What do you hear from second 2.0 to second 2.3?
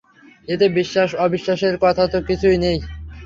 তো